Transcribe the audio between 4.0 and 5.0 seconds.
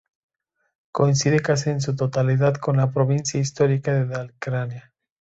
Dalecarlia.